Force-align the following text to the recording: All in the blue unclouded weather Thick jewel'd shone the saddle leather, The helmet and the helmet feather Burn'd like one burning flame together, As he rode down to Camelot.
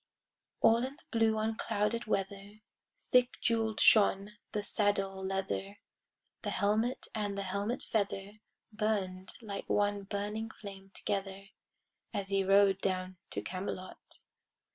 All 0.61 0.77
in 0.83 0.95
the 0.95 1.03
blue 1.11 1.37
unclouded 1.37 2.07
weather 2.07 2.61
Thick 3.11 3.39
jewel'd 3.39 3.79
shone 3.79 4.31
the 4.51 4.63
saddle 4.63 5.23
leather, 5.23 5.77
The 6.41 6.49
helmet 6.49 7.05
and 7.13 7.37
the 7.37 7.43
helmet 7.43 7.83
feather 7.83 8.39
Burn'd 8.73 9.33
like 9.43 9.69
one 9.69 10.01
burning 10.05 10.49
flame 10.49 10.89
together, 10.95 11.49
As 12.15 12.29
he 12.29 12.43
rode 12.43 12.81
down 12.81 13.17
to 13.29 13.43
Camelot. 13.43 14.21